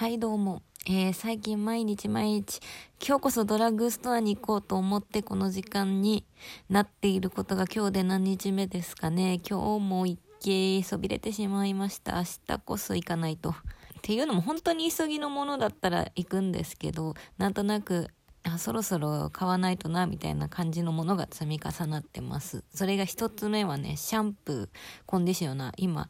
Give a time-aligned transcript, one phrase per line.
[0.00, 0.62] はいどうも。
[0.86, 2.60] えー、最近毎日毎日、
[3.06, 6.24] 今日こそドラッグストアに行こうと思ってこの時間に
[6.70, 9.42] なっていることが今日で何日目ですかね。
[9.46, 12.14] 今日も行け、そびれてしまいました。
[12.14, 13.50] 明日こそ行かないと。
[13.50, 13.54] っ
[14.00, 18.08] ていうのも本当に急ぎのものだったら行くんですけど、なんとなく、
[18.42, 22.64] あ、そろそろ買わないとな、みたいな感じのものが積み重なってます。
[22.74, 24.68] それが一つ目はね、シャンプー、
[25.04, 25.74] コンディショナー。
[25.76, 26.08] 今、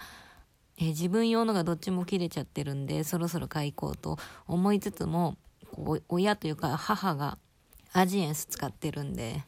[0.81, 5.37] えー、自分用のがどっちも切れちゃってるんで、そろそろ買い行こうと思いつつも、
[5.71, 7.39] こう親というか母が
[7.93, 9.45] アジエンス使ってるんで、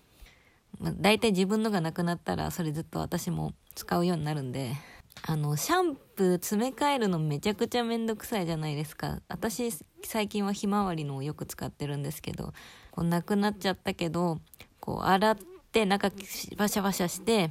[0.79, 4.73] まあ、大体自分のがなくなったらそれずっと私も使うようになるんで、
[5.25, 9.21] あの、シャンプー詰め替えるのめちゃくちゃめんどくさいじゃないですか。
[9.29, 9.71] 私、
[10.05, 12.53] 最近はひまわりのをよく使ってるんですけど、
[12.91, 14.41] こうなくなっちゃったけど、
[14.81, 15.37] こう洗っ
[15.71, 16.11] て中
[16.57, 17.51] バシャバシャして、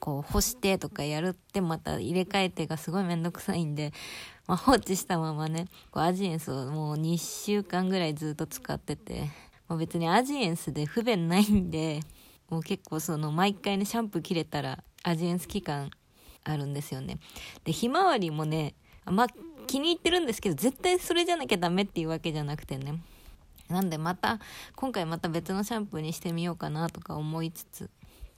[0.00, 3.92] こう干してとかやるってまた入れ替えてがすごいめんどくさいんで、
[4.48, 9.30] まあ、放置したままね、こうアジエンスをもう2週間ぐらいずっと使ってて、
[9.68, 12.00] まあ、別にアジエンスで不便ないんで、
[12.48, 15.90] もう結構その毎回ね、シャンプー切れたらアジエンス期間
[16.42, 17.18] あるんですよね。
[17.64, 19.26] で、ひまわりもね、まあ
[19.66, 23.00] 気に入ってるんですけど、絶対それじゃなきゃダメっていうわけじゃなくてね。
[23.68, 24.40] なんでまた、
[24.74, 27.90] 今回また別のシャンプーにしてみようかなとか思いつつ、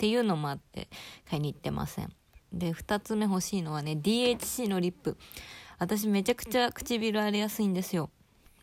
[0.03, 0.89] っていうのもあって
[1.31, 2.13] 買いに行ってません。
[2.53, 5.17] で2つ目欲しいのはね DHC のリップ。
[5.79, 8.11] 私めちゃくちゃ唇荒れやすいんですよ。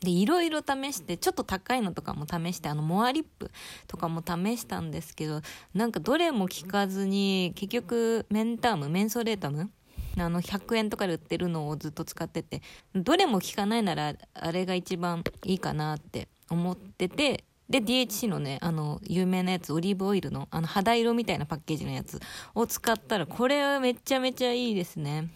[0.02, 3.52] でいろいろ試してちょっと高いのとかも試してあのモアリップ
[3.88, 5.42] とかも試したんですけど
[5.74, 9.72] なんかどれも効かずに結局メンタームメンソレータム
[10.18, 12.62] あの100円とかで売ってるのをずっと使ってて
[12.94, 22.20] どれも効かないならあれが一番いいかなって思っててで、DHC のね、あの、有名なやつ、オリーブオイルの、あの、肌色みたいなパッケージのやつ
[22.56, 25.30] を使ったら、これはめちゃめちゃいいですね。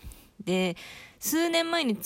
[0.44, 0.76] で、
[1.20, 1.98] 数年前に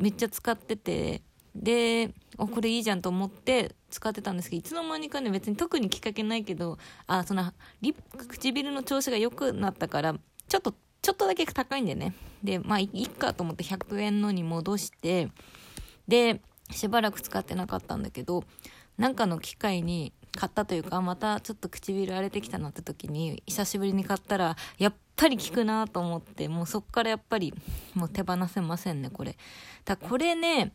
[0.00, 1.22] めっちゃ使ってて、
[1.54, 7.52] で、お、これいいじゃんと思って使ってたんですけど、いつの間にかね、別に特にきっかけないけど、あ、その、
[7.82, 10.14] リ唇の調子が良くなったから、
[10.48, 12.14] ちょっと、ちょっとだけ高いんでね。
[12.42, 15.28] で、まあ、いいかと思って100円のに戻して、
[16.06, 16.40] で、
[16.70, 18.44] しばらく使ってなかったんだけど、
[18.96, 27.54] なんかの機会に買ったというか、またちょっと唇荒れてきたなって時に、久しぶりに買ったら、やっぱり効くなと思って、もうそっからやっぱり、
[27.94, 29.36] もう手放せませんね、これ。
[29.84, 30.72] だこれね、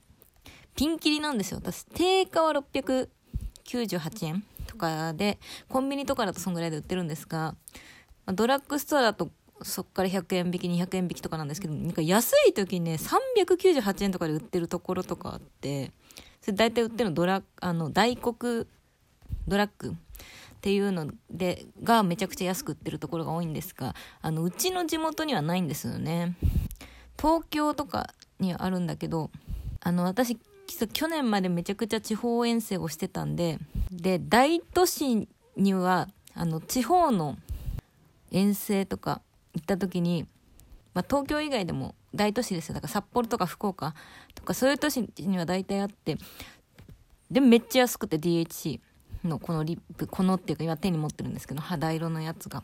[0.75, 1.59] ピンキリなんですよ。
[1.63, 5.39] 私、定価は698円とかで、
[5.69, 7.55] コンビニとかだとそんぐらいで売ってるんですが、
[8.25, 9.31] ドラッグストアだと
[9.63, 15.91] そっから100円引き、200円引きとかなんですけど、なんか安い時にね、398円とかで売ってるところとかあって、
[16.41, 18.65] それ大体売ってるのドラあの大黒
[19.47, 19.93] ドラッグっ
[20.61, 26.35] ていうのでがめちゃくちゃ安く売ってるところが多いんですがあのうちの地元にはないんですよね。
[27.17, 29.29] 東京とかにあるんだけど
[29.81, 30.37] あの私
[30.91, 33.59] 去年までめちゃくちゃ地方遠征をしてたんで
[33.91, 37.37] で大都市にはあの地方の
[38.31, 39.21] 遠征とか
[39.53, 40.27] 行った時に、
[40.93, 42.75] まあ、東京以外でも大都市ですよ。
[42.75, 43.95] だから札幌とか福岡
[44.35, 46.17] とかそういう都市には大体あって
[47.31, 48.79] でもめっちゃ安くて DHC
[49.23, 52.63] のこのリップこのっていうか今手に持ってるんですけど肌色のやつが。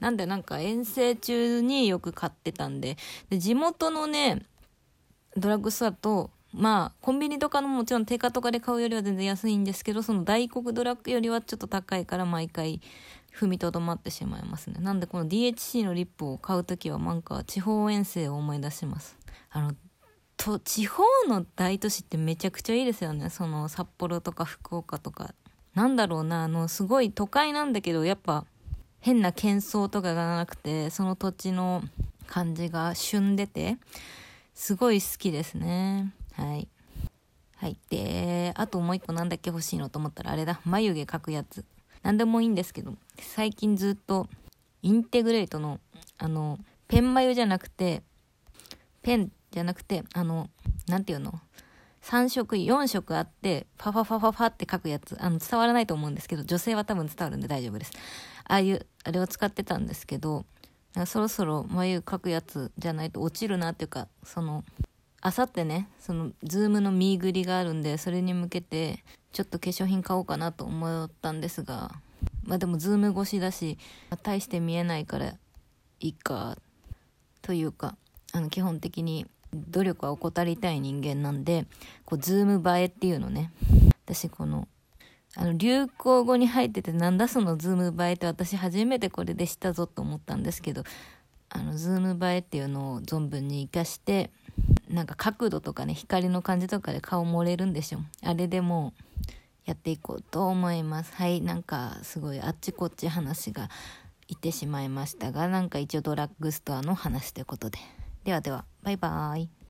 [0.00, 2.96] なんでなんか遠征中によく買ってたんで
[3.30, 4.42] で地元のね
[5.36, 12.80] ドラッグストアとまあコンビニとかのもちろん定価とかで買うよりは全然安いんですけどその大黒ドラッグよりはちょっと高いから毎回
[13.34, 14.80] 踏みとどまってしまいますね。
[14.80, 19.16] なんでこの DHC のリップを買う時はなんか地方遠征を思い出します。
[19.50, 19.74] あの
[20.36, 23.28] と地方の大都市ってめちゃくちゃいいですよね。
[23.30, 25.34] その札幌とか福岡とか。
[25.74, 28.44] なんだろうなあのすごい都会なんだけどやっぱ
[28.98, 31.82] 変な喧騒とかがなくてその土地の
[32.26, 33.76] 感じが旬でて
[34.54, 36.12] すごい好きですね。
[36.38, 36.68] はい
[37.56, 41.64] はいであともう一個なんだっけ欲しいのと思ったらあれだ眉毛描くやつ
[42.02, 44.28] 何でもいいんですけど最近ずっと
[44.82, 45.80] インテグレートの
[46.18, 48.02] あのペン眉じゃなくて
[49.02, 50.50] ペンじゃなくて、あの、
[50.86, 51.40] なんていうの
[52.02, 55.16] ?3 色、4色あって、ファファファファファって書くやつ。
[55.20, 57.92] あの、伝わらないと思うんですけど、女性は多分伝わるんで大丈夫です。
[58.44, 60.44] ああいう、あれを使ってたんですけど、
[61.06, 64.64] そろそろ眉描くやつじゃないと落ちるなっていうか、その、
[65.20, 71.92] あさってね、その、 Zoom のミーグリがあるんで、それに向けて、ちょっと化粧品買おうかなと思ったんですが、
[72.44, 73.78] まあでも Zoom 越しだし、
[74.22, 75.34] 大して見えないから
[76.00, 76.56] いいか、
[77.42, 77.96] というか、
[78.32, 81.66] あの、基本的に努力は怠りたい人間なんで、
[82.04, 83.50] こう、 Zoom 映えっていうのね。
[84.04, 84.68] 私この、
[85.34, 90.84] あの、流行語に入ってて、なんだその Zoom 映えって私初めてこれで知ったぞと思ったんですけど、
[91.50, 94.30] あの、 Zoom 映えっていうのを存分に活かして、
[94.88, 98.00] なんか角度とかね光の感じとかで顔盛れるんでしょ。
[98.22, 98.92] あれでも
[99.64, 101.12] やっていこうと思います。
[101.14, 103.68] はいなんかすごいあっちこっち話が
[104.28, 107.78] いってしまいましたがなんか一応ドラッグストアの話ということで。
[108.24, 109.57] ではではバイバーイ。